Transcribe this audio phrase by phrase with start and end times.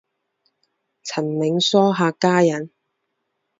[1.03, 2.71] 陈铭枢客家人。